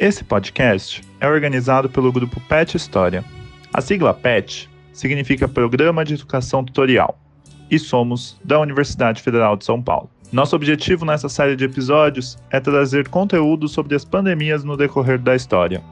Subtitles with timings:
[0.00, 3.22] Esse podcast é organizado pelo grupo PET História.
[3.70, 7.18] A sigla PET significa Programa de Educação Tutorial
[7.70, 10.10] e somos da Universidade Federal de São Paulo.
[10.32, 15.36] Nosso objetivo nessa série de episódios é trazer conteúdo sobre as pandemias no decorrer da
[15.36, 15.82] história.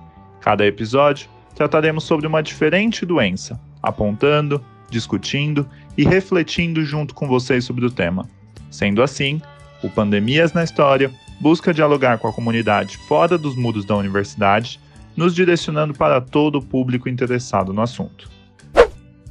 [0.40, 1.28] Cada episódio
[1.58, 8.28] trataremos sobre uma diferente doença, apontando, discutindo e refletindo junto com vocês sobre o tema.
[8.70, 9.42] Sendo assim,
[9.82, 14.78] o Pandemias na História busca dialogar com a comunidade fora dos muros da universidade,
[15.16, 18.30] nos direcionando para todo o público interessado no assunto.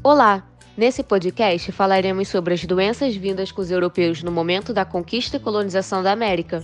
[0.04, 0.44] Olá!
[0.76, 5.40] Nesse podcast falaremos sobre as doenças vindas com os europeus no momento da conquista e
[5.40, 6.62] colonização da América.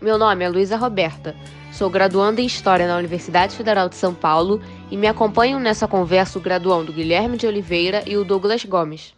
[0.00, 1.36] Meu nome é Luísa Roberta,
[1.70, 4.60] sou graduanda em História na Universidade Federal de São Paulo
[4.92, 9.14] e me acompanham nessa conversa o graduando Guilherme de Oliveira e o Douglas Gomes.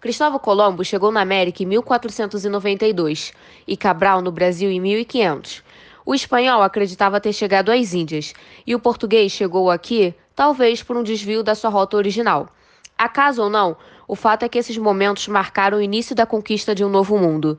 [0.00, 3.32] Cristóvão Colombo chegou na América em 1492
[3.66, 5.64] e Cabral no Brasil em 1500.
[6.06, 8.32] O espanhol acreditava ter chegado às Índias
[8.64, 12.48] e o português chegou aqui, talvez por um desvio da sua rota original.
[12.96, 16.84] Acaso ou não, o fato é que esses momentos marcaram o início da conquista de
[16.84, 17.58] um novo mundo.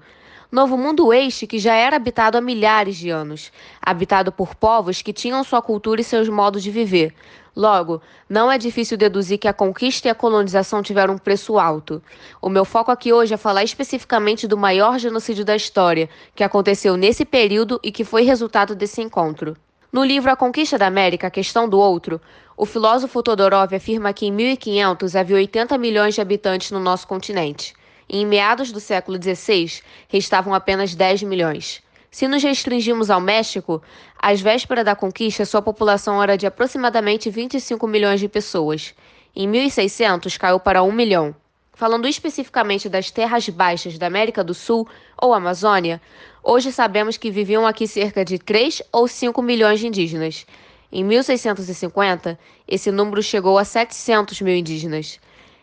[0.51, 5.13] Novo Mundo este que já era habitado há milhares de anos, habitado por povos que
[5.13, 7.13] tinham sua cultura e seus modos de viver.
[7.55, 12.01] Logo, não é difícil deduzir que a conquista e a colonização tiveram um preço alto.
[12.41, 16.97] O meu foco aqui hoje é falar especificamente do maior genocídio da história, que aconteceu
[16.97, 19.55] nesse período e que foi resultado desse encontro.
[19.93, 22.19] No livro A Conquista da América, a Questão do Outro,
[22.57, 27.77] o filósofo Todorov afirma que em 1500 havia 80 milhões de habitantes no nosso continente
[28.09, 31.81] e em meados do século XVI restavam apenas 10 milhões.
[32.11, 33.81] Se nos restringimos ao México,
[34.19, 38.95] às vésperas da conquista, sua população era de aproximadamente 25 milhões de pessoas.
[39.35, 41.35] Em 1600, caiu para 1 milhão.
[41.71, 44.87] Falando especificamente das terras baixas da América do Sul
[45.21, 46.01] ou Amazônia,
[46.43, 50.45] hoje sabemos que viviam aqui cerca de 3 ou 5 milhões de indígenas.
[50.91, 52.37] Em 1650,
[52.67, 55.19] esse número chegou a 700 mil indígenas.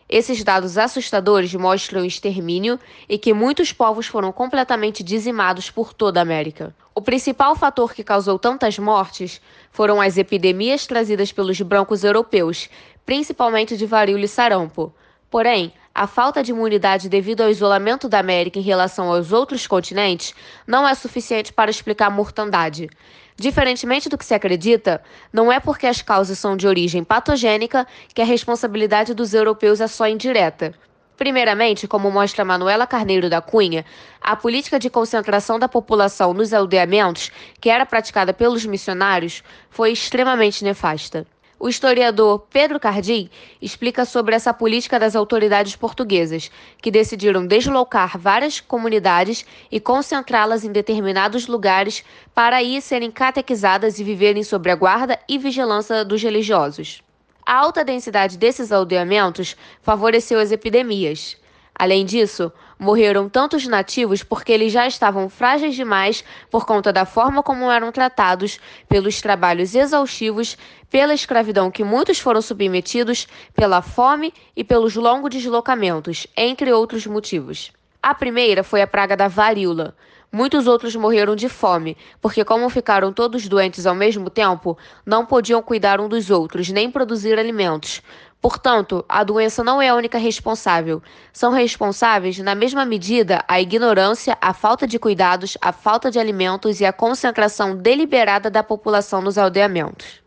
[0.09, 2.79] Esses dados assustadores mostram o extermínio
[3.09, 6.73] e que muitos povos foram completamente dizimados por toda a América.
[6.95, 12.69] O principal fator que causou tantas mortes foram as epidemias trazidas pelos brancos europeus,
[13.05, 14.93] principalmente de varíola e sarampo.
[15.29, 20.31] Porém, a falta de imunidade devido ao isolamento da América em relação aos outros continentes
[20.67, 22.87] não é suficiente para explicar a mortandade.
[23.35, 25.01] Diferentemente do que se acredita,
[25.33, 29.87] não é porque as causas são de origem patogênica que a responsabilidade dos europeus é
[29.87, 30.71] só indireta.
[31.17, 33.83] Primeiramente, como mostra Manuela Carneiro da Cunha,
[34.21, 39.41] a política de concentração da população nos aldeamentos, que era praticada pelos missionários,
[39.71, 41.25] foi extremamente nefasta.
[41.59, 48.59] O historiador Pedro Cardim explica sobre essa política das autoridades portuguesas, que decidiram deslocar várias
[48.59, 52.03] comunidades e concentrá-las em determinados lugares
[52.35, 57.01] para aí serem catequizadas e viverem sob a guarda e vigilância dos religiosos.
[57.43, 61.37] A alta densidade desses aldeamentos favoreceu as epidemias.
[61.79, 67.43] Além disso, morreram tantos nativos porque eles já estavam frágeis demais por conta da forma
[67.43, 70.57] como eram tratados, pelos trabalhos exaustivos,
[70.89, 77.71] pela escravidão que muitos foram submetidos, pela fome e pelos longos deslocamentos, entre outros motivos.
[78.01, 79.95] A primeira foi a praga da varíola.
[80.31, 85.61] Muitos outros morreram de fome, porque, como ficaram todos doentes ao mesmo tempo, não podiam
[85.61, 88.01] cuidar um dos outros, nem produzir alimentos.
[88.41, 91.01] Portanto, a doença não é a única responsável.
[91.33, 96.79] São responsáveis, na mesma medida, a ignorância, a falta de cuidados, a falta de alimentos
[96.79, 100.21] e a concentração deliberada da população nos aldeamentos.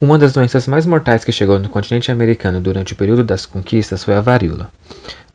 [0.00, 4.02] Uma das doenças mais mortais que chegou no continente americano durante o período das conquistas
[4.02, 4.72] foi a varíola.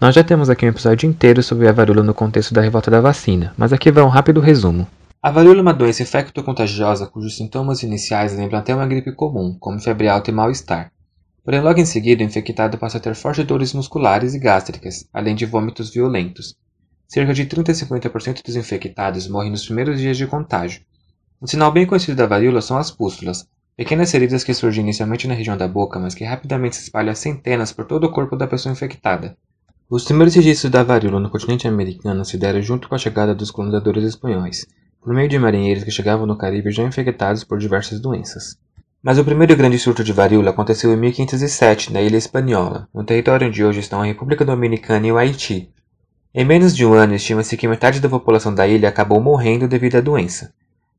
[0.01, 2.99] Nós já temos aqui um episódio inteiro sobre a varíola no contexto da revolta da
[2.99, 4.87] vacina, mas aqui vai um rápido resumo.
[5.21, 9.79] A varíola é uma doença infecto-contagiosa cujos sintomas iniciais lembram até uma gripe comum, como
[9.79, 10.91] febre alta e mal-estar.
[11.45, 15.35] Porém, logo em seguida, o infectado passa a ter fortes dores musculares e gástricas, além
[15.35, 16.55] de vômitos violentos.
[17.07, 20.81] Cerca de 30 a 50% dos infectados morrem nos primeiros dias de contágio.
[21.39, 23.47] Um sinal bem conhecido da varíola são as pústulas,
[23.77, 27.15] pequenas feridas que surgem inicialmente na região da boca, mas que rapidamente se espalham a
[27.15, 29.37] centenas por todo o corpo da pessoa infectada.
[29.87, 33.51] Os primeiros registros da varíola no continente americano se deram junto com a chegada dos
[33.51, 34.65] colonizadores espanhóis,
[34.99, 38.57] por meio de marinheiros que chegavam no Caribe já infectados por diversas doenças.
[39.05, 43.47] Mas o primeiro grande surto de varíola aconteceu em 1507, na Ilha Espanhola, no território
[43.47, 45.71] onde hoje estão a República Dominicana e o Haiti.
[46.33, 49.97] Em menos de um ano, estima-se que metade da população da ilha acabou morrendo devido
[49.97, 50.51] à doença.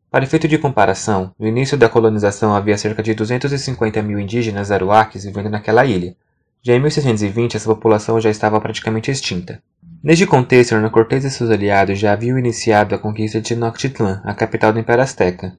[0.08, 5.24] Para efeito de comparação, no início da colonização havia cerca de 250 mil indígenas aruaques
[5.24, 6.14] vivendo naquela ilha.
[6.62, 9.60] Já em 1620, essa população já estava praticamente extinta.
[10.00, 14.32] Neste contexto, Hernán Cortés e seus aliados já haviam iniciado a conquista de Tenochtitlan, a
[14.32, 15.58] capital do Império Azteca.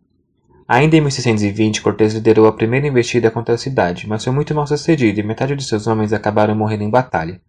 [0.67, 4.67] Ainda em 1620, Cortés liderou a primeira investida contra a cidade, mas foi muito mal
[4.67, 7.39] sucedido e metade de seus homens acabaram morrendo em batalha.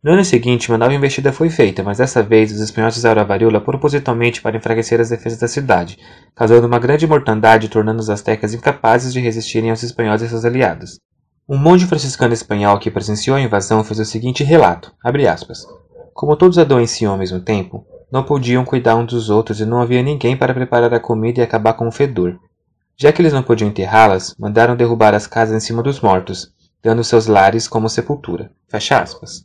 [0.00, 3.24] No ano seguinte, uma nova investida foi feita, mas dessa vez os espanhóis usaram a
[3.24, 5.98] varíola propositalmente para enfraquecer as defesas da cidade,
[6.36, 10.44] causando uma grande mortandade e tornando os astecas incapazes de resistirem aos espanhóis e seus
[10.44, 11.00] aliados.
[11.48, 14.94] Um monge franciscano espanhol que presenciou a invasão fez o seguinte relato,
[15.28, 15.66] aspas,
[16.14, 20.02] Como todos adoeciam ao mesmo tempo, não podiam cuidar uns dos outros e não havia
[20.02, 22.38] ninguém para preparar a comida e acabar com o fedor.
[23.02, 27.02] Já que eles não podiam enterrá-las, mandaram derrubar as casas em cima dos mortos, dando
[27.02, 28.52] seus lares como sepultura.
[28.68, 29.44] Fecha aspas.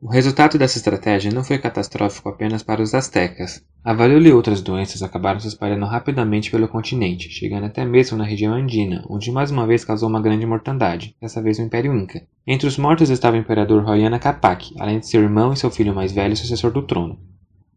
[0.00, 3.60] O resultado dessa estratégia não foi catastrófico apenas para os astecas.
[3.82, 8.22] A varíola e outras doenças acabaram se espalhando rapidamente pelo continente, chegando até mesmo na
[8.22, 12.22] região andina, onde mais uma vez causou uma grande mortandade, dessa vez o Império Inca.
[12.46, 15.92] Entre os mortos estava o imperador Royana Capac, além de seu irmão e seu filho
[15.92, 17.18] mais velho sucessor do trono.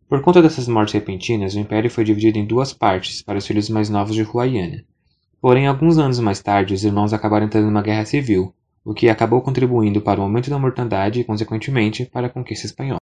[0.07, 3.71] Por conta dessas mortes repentinas, o império foi dividido em duas partes para os filhos
[3.71, 4.83] mais novos de Huayana.
[5.45, 8.51] Porém, alguns anos mais tarde, os irmãos acabaram entrando numa guerra civil,
[8.83, 12.97] o que acabou contribuindo para o aumento da mortandade e, consequentemente, para a conquista espanhola.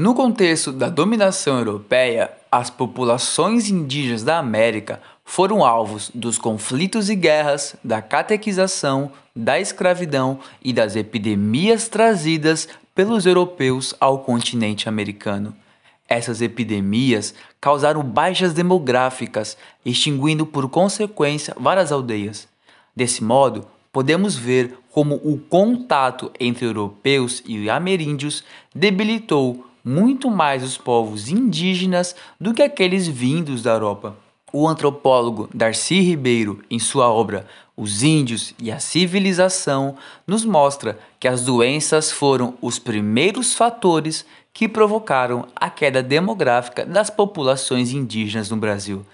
[0.00, 7.14] No contexto da dominação europeia, as populações indígenas da América foram alvos dos conflitos e
[7.14, 15.54] guerras, da catequização, da escravidão e das epidemias trazidas pelos europeus ao continente americano.
[16.12, 22.46] Essas epidemias causaram baixas demográficas, extinguindo por consequência várias aldeias.
[22.94, 28.44] Desse modo, podemos ver como o contato entre europeus e ameríndios
[28.74, 34.14] debilitou muito mais os povos indígenas do que aqueles vindos da Europa.
[34.52, 37.46] O antropólogo Darcy Ribeiro, em sua obra
[37.82, 44.24] Os Índios e a Civilização, nos mostra que as doenças foram os primeiros fatores
[44.54, 49.04] que provocaram a queda demográfica das populações indígenas no Brasil.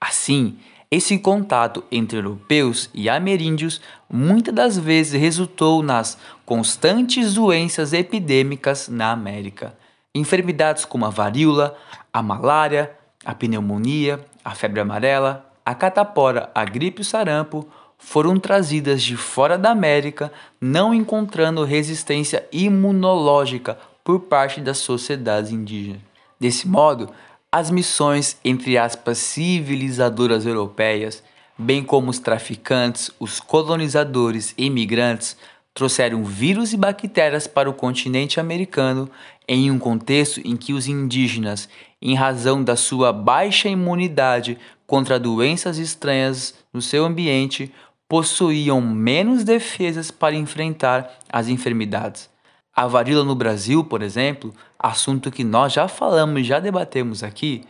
[0.00, 0.56] Assim,
[0.90, 3.78] esse contato entre europeus e ameríndios
[4.10, 6.16] muitas das vezes resultou nas
[6.46, 9.76] constantes doenças epidêmicas na América.
[10.14, 11.76] Enfermidades como a varíola,
[12.10, 12.90] a malária,
[13.22, 17.68] a pneumonia, a febre amarela, a catapora, a gripe e o sarampo
[17.98, 26.02] foram trazidas de fora da América, não encontrando resistência imunológica por parte das sociedades indígenas.
[26.38, 27.10] Desse modo,
[27.50, 31.22] as missões, entre aspas, civilizadoras europeias,
[31.56, 35.36] bem como os traficantes, os colonizadores e imigrantes,
[35.74, 39.10] trouxeram vírus e bactérias para o continente americano
[39.46, 41.68] em um contexto em que os indígenas,
[42.00, 44.56] em razão da sua baixa imunidade
[44.86, 47.72] contra doenças estranhas no seu ambiente,
[48.08, 52.30] possuíam menos defesas para enfrentar as enfermidades.
[52.74, 57.62] A varíola no Brasil, por exemplo, assunto que nós já falamos e já debatemos aqui,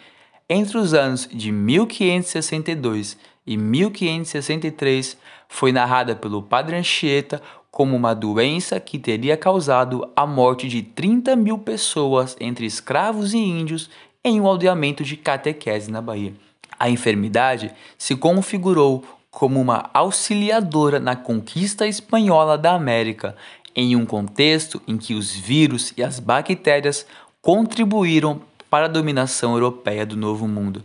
[0.49, 3.17] entre os anos de 1562
[3.47, 5.17] e 1563
[5.49, 11.35] foi narrada pelo Padre Anchieta como uma doença que teria causado a morte de 30
[11.37, 13.91] mil pessoas entre escravos e índios
[14.25, 16.33] em um aldeamento de catequese na Bahia.
[16.79, 23.37] A enfermidade se configurou como uma auxiliadora na conquista espanhola da América
[23.75, 27.05] em um contexto em que os vírus e as bactérias
[27.43, 28.41] contribuíram
[28.71, 30.83] para a dominação europeia do Novo Mundo.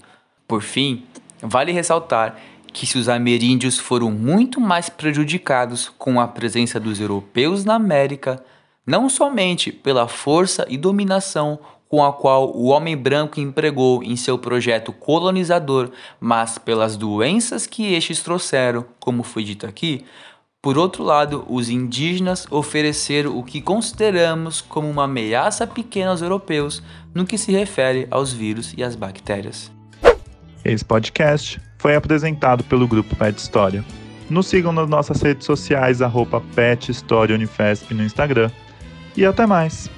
[0.47, 1.05] Por fim,
[1.41, 2.39] vale ressaltar
[2.71, 8.43] que se os ameríndios foram muito mais prejudicados com a presença dos europeus na América,
[8.85, 14.37] não somente pela força e dominação com a qual o homem branco empregou em seu
[14.37, 20.05] projeto colonizador, mas pelas doenças que estes trouxeram, como foi dito aqui,
[20.61, 26.83] por outro lado, os indígenas ofereceram o que consideramos como uma ameaça pequena aos europeus
[27.15, 29.71] no que se refere aos vírus e às bactérias.
[30.65, 33.83] Esse podcast foi apresentado pelo grupo Pet História.
[34.29, 38.51] Nos sigam nas nossas redes sociais, arroba Pet História Unifesp no Instagram.
[39.17, 39.89] E até mais!